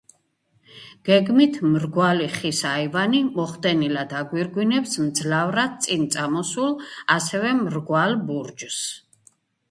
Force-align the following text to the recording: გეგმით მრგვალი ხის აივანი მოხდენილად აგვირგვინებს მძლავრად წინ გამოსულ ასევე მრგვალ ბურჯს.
გეგმით 1.07 1.57
მრგვალი 1.73 2.29
ხის 2.37 2.61
აივანი 2.69 3.19
მოხდენილად 3.27 4.15
აგვირგვინებს 4.19 4.95
მძლავრად 5.03 5.75
წინ 5.87 6.07
გამოსულ 6.15 6.73
ასევე 7.17 7.53
მრგვალ 7.61 8.17
ბურჯს. 8.31 8.79